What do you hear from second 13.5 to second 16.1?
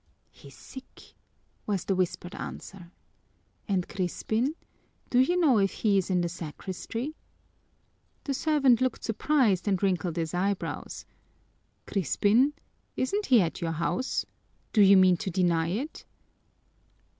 your house? Do you mean to deny it?"